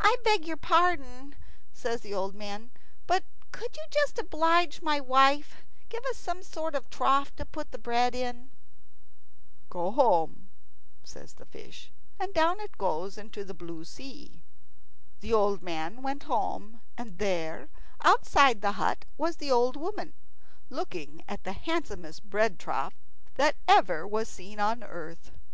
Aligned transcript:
"I 0.00 0.16
beg 0.24 0.46
your 0.46 0.56
pardon," 0.56 1.34
says 1.70 2.00
the 2.00 2.14
old 2.14 2.34
man, 2.34 2.70
"but 3.06 3.24
could 3.52 3.76
you, 3.76 3.84
just 3.90 4.14
to 4.16 4.22
oblige 4.22 4.80
my 4.80 5.00
wife, 5.00 5.66
give 5.90 6.02
us 6.06 6.16
some 6.16 6.42
sort 6.42 6.74
of 6.74 6.88
trough 6.88 7.36
to 7.36 7.44
put 7.44 7.70
the 7.70 7.76
bread 7.76 8.14
in?" 8.14 8.52
"Go 9.68 9.90
home," 9.90 10.48
says 11.04 11.34
the 11.34 11.44
fish; 11.44 11.92
and 12.18 12.32
down 12.32 12.58
it 12.58 12.78
goes 12.78 13.18
into 13.18 13.44
the 13.44 13.52
blue 13.52 13.84
sea. 13.84 14.42
The 15.20 15.34
old 15.34 15.62
man 15.62 16.00
went 16.00 16.22
home, 16.22 16.80
and 16.96 17.18
there, 17.18 17.68
outside 18.00 18.62
the 18.62 18.72
hut, 18.80 19.04
was 19.18 19.36
the 19.36 19.50
old 19.50 19.76
woman, 19.76 20.14
looking 20.70 21.22
at 21.28 21.44
the 21.44 21.52
handsomest 21.52 22.24
bread 22.24 22.58
trough 22.58 22.94
that 23.34 23.56
ever 23.68 24.08
was 24.08 24.26
seen 24.26 24.58
on 24.58 24.82
earth. 24.82 25.32